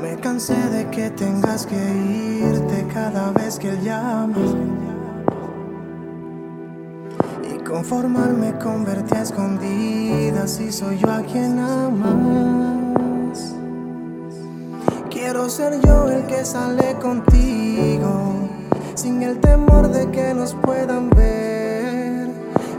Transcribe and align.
me 0.00 0.16
cansé 0.16 0.54
de 0.54 0.88
que 0.90 1.10
tengas 1.10 1.66
que 1.66 1.76
irte 1.76 2.86
cada 2.92 3.32
vez 3.32 3.58
que 3.58 3.68
él 3.68 3.82
llama. 3.82 4.36
Y 7.52 7.58
conformarme 7.64 8.54
con 8.58 8.84
verte 8.84 9.16
a 9.16 9.22
escondidas 9.22 10.52
si 10.52 10.72
soy 10.72 10.98
yo 10.98 11.10
a 11.10 11.22
quien 11.22 11.58
amas. 11.58 13.54
Quiero 15.10 15.48
ser 15.50 15.80
yo 15.82 16.08
el 16.08 16.24
que 16.26 16.44
sale 16.44 16.94
contigo, 16.94 18.48
sin 18.94 19.22
el 19.22 19.38
temor 19.40 19.90
de 19.90 20.10
que 20.10 20.32
nos 20.34 20.54
puedan 20.54 21.10
ver. 21.10 22.28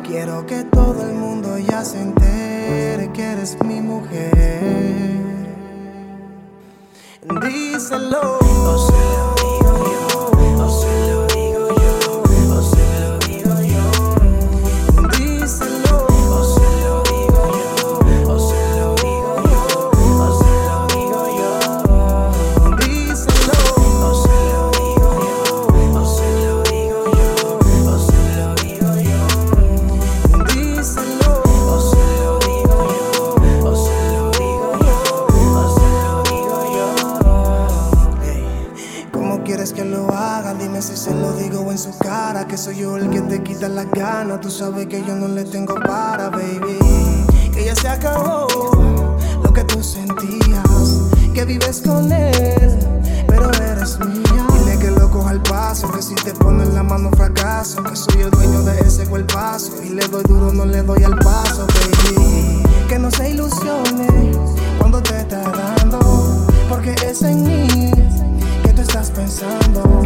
Quiero 0.03 0.45
que 0.45 0.63
todo 0.63 1.07
el 1.07 1.15
mundo 1.15 1.57
ya 1.59 1.83
se 1.85 2.01
entere 2.01 3.11
que 3.13 3.23
eres 3.23 3.57
mi 3.63 3.79
mujer. 3.79 5.30
and 7.23 7.41
these 7.41 7.91
alone. 7.91 8.50
Digo 41.33 41.71
en 41.71 41.77
su 41.77 41.97
cara. 41.97 42.47
Que 42.47 42.57
soy 42.57 42.77
yo 42.77 42.97
el 42.97 43.09
que 43.09 43.21
te 43.21 43.43
quita 43.43 43.69
las 43.69 43.89
ganas. 43.91 44.41
Tú 44.41 44.49
sabes 44.49 44.87
que 44.87 45.03
yo 45.05 45.15
no 45.15 45.27
le 45.27 45.43
tengo 45.43 45.75
para, 45.75 46.29
baby. 46.29 46.77
Que 47.53 47.65
ya 47.65 47.75
se 47.75 47.87
acabó 47.87 48.47
lo 49.43 49.53
que 49.53 49.63
tú 49.63 49.83
sentías. 49.83 51.01
Que 51.33 51.45
vives 51.45 51.81
con 51.85 52.11
él, 52.11 52.79
pero 53.27 53.51
eres 53.53 53.99
mía. 53.99 54.47
Dile 54.53 54.77
que 54.79 54.91
lo 54.91 55.09
coja 55.09 55.31
al 55.31 55.41
paso. 55.43 55.91
Que 55.91 56.01
si 56.01 56.15
te 56.15 56.33
pone 56.33 56.63
en 56.63 56.73
la 56.73 56.83
mano 56.83 57.09
fracaso. 57.11 57.83
Que 57.83 57.95
soy 57.95 58.21
el 58.21 58.31
dueño 58.31 58.61
de 58.63 58.79
ese 58.79 59.05
cuerpazo. 59.05 59.81
Y 59.83 59.89
le 59.89 60.07
doy 60.07 60.23
duro, 60.23 60.51
no 60.51 60.65
le 60.65 60.81
doy 60.83 61.03
al 61.03 61.17
paso, 61.17 61.67
baby. 61.67 62.63
Que 62.87 62.99
no 62.99 63.09
se 63.11 63.29
ilusione 63.29 64.31
cuando 64.77 65.01
te 65.01 65.19
está 65.19 65.41
dando. 65.41 65.99
Porque 66.69 66.95
es 67.05 67.21
en 67.21 67.43
mí 67.43 67.60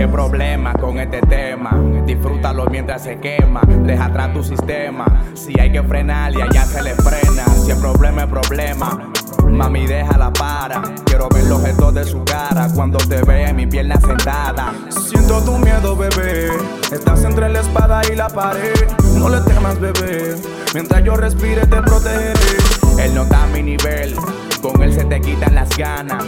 ¿Qué 0.06 0.11
problema 0.11 0.72
con 0.73 1.00
este 1.00 1.20
tema? 1.22 1.72
Disfrútalo 2.06 2.67
mientras 2.67 3.02
se 3.02 3.17
quema. 3.20 3.61
Deja 3.66 4.06
atrás 4.06 4.34
tu 4.34 4.44
sistema. 4.44 5.03
Si 5.34 5.59
hay 5.59 5.72
que 5.72 5.81
frenar 5.81 6.31
y 6.31 6.42
allá 6.42 6.64
se 6.64 6.84
le 6.84 6.94
frena. 6.94 7.44
Si 7.47 7.72
el 7.72 7.80
problema 7.80 8.25
es 8.25 8.28
problema. 8.28 9.12
Mami, 9.50 9.88
déjala 9.88 10.31
para. 10.31 10.84
Quiero 11.06 11.28
ver 11.30 11.45
los 11.45 11.59
gestos 11.64 11.95
de 11.95 12.03
su 12.03 12.23
cara 12.23 12.67
cuando 12.75 13.00
te 13.00 13.23
vea 13.23 13.50
en 13.50 13.56
mi 13.56 13.66
pierna 13.66 14.00
sentada. 14.00 14.75
Siento 14.89 15.42
tu 15.42 15.58
miedo, 15.58 15.95
bebé. 15.95 16.52
Estás 16.92 17.23
entre 17.23 17.50
la 17.50 17.62
espada 17.62 18.02
y 18.08 18.16
la 18.16 18.28
pared. 18.28 18.88
No 19.17 19.28
le 19.28 19.42
temas, 19.42 19.80
bebé. 19.80 20.36
Mientras 20.75 21.03
yo 21.03 21.16
respire, 21.16 21.62
te 21.62 21.81
protegeré. 21.81 22.59
Él 23.00 23.16
no 23.16 23.23
está 23.23 23.44
a 23.44 23.47
mi 23.47 23.64
nivel. 23.64 24.16
Con 24.62 24.84
él 24.84 24.94
se 24.94 25.03
te 25.06 25.19
quitan 25.19 25.56
las 25.56 25.75
ganas. 25.75 26.23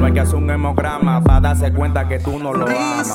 No 0.00 0.06
hay 0.06 0.12
que 0.14 0.20
hacer 0.20 0.36
un 0.36 0.50
hemograma 0.50 1.22
para 1.22 1.40
darse 1.40 1.72
cuenta 1.74 2.08
que 2.08 2.18
tú 2.18 2.38
no 2.38 2.54
lo 2.54 2.66
amas. 2.66 3.14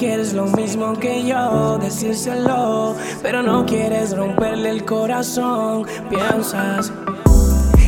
Quieres 0.00 0.32
lo 0.32 0.46
mismo 0.46 0.94
que 0.94 1.26
yo, 1.26 1.76
decírselo, 1.76 2.96
pero 3.20 3.42
no 3.42 3.66
quieres 3.66 4.16
romperle 4.16 4.70
el 4.70 4.86
corazón. 4.86 5.84
Piensas 6.08 6.90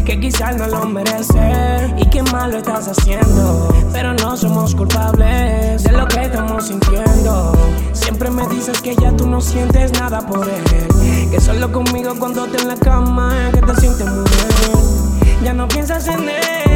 que 0.05 0.21
quizás 0.21 0.59
no 0.59 0.67
lo 0.67 0.85
merece 0.85 1.95
y 1.97 2.05
que 2.11 2.23
mal 2.25 2.51
lo 2.51 2.59
estás 2.59 2.89
haciendo. 2.89 3.67
Pero 3.95 4.13
no 4.13 4.37
somos 4.37 4.75
culpables 4.75 5.85
de 5.85 5.93
lo 5.93 6.07
que 6.07 6.25
estamos 6.25 6.67
sintiendo. 6.67 7.55
Siempre 7.95 8.31
me 8.31 8.47
dices 8.49 8.83
que 8.83 8.95
ya 8.95 9.17
tú 9.17 9.27
no 9.27 9.41
sientes 9.41 9.99
nada 9.99 10.21
por 10.21 10.47
él. 10.47 11.31
Que 11.31 11.41
solo 11.41 11.73
conmigo 11.73 12.13
cuando 12.19 12.45
te 12.45 12.61
en 12.61 12.69
la 12.69 12.77
cama 12.77 13.33
que 13.55 13.63
te 13.63 13.75
sientes 13.77 14.07
muy 14.07 14.25
bien. 14.25 15.45
Ya 15.45 15.55
no 15.55 15.67
piensas 15.67 16.07
en 16.09 16.29
él, 16.29 16.72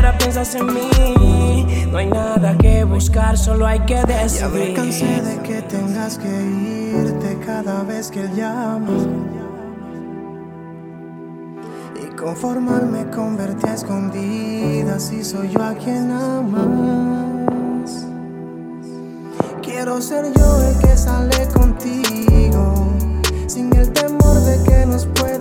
ahora 0.00 0.16
piensas 0.18 0.54
en 0.54 0.66
mí. 0.66 1.86
No 1.90 1.98
hay 1.98 2.06
nada 2.06 2.56
que 2.56 2.84
buscar, 2.84 3.36
solo 3.36 3.66
hay 3.66 3.80
que 3.80 3.94
Ya 3.94 4.06
me 4.06 4.14
decidir. 4.22 4.74
cansé 4.74 5.20
de 5.22 5.38
que 5.42 5.62
tengas 5.62 6.18
que 6.18 6.28
irte 6.28 7.38
cada 7.44 7.82
vez 7.82 8.10
que 8.10 8.22
él 8.22 8.34
llama. 8.34 8.92
Y 12.02 12.16
conformarme 12.16 13.10
con 13.10 13.36
verte 13.36 13.68
a 13.68 13.74
escondidas 13.74 15.02
si 15.02 15.22
soy 15.22 15.50
yo 15.50 15.62
a 15.62 15.74
quien 15.74 16.10
amas. 16.10 18.06
Quiero 19.62 20.00
ser 20.00 20.32
yo 20.32 20.62
el 20.62 20.78
que 20.78 20.96
sale 20.96 21.46
contigo, 21.48 22.88
sin 23.46 23.74
el 23.76 23.92
temor 23.92 24.40
de 24.40 24.62
que 24.64 24.86
nos 24.86 25.06
puedan 25.06 25.39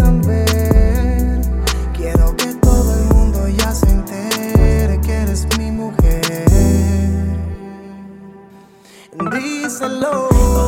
is 9.69 9.81
alone. 9.81 10.58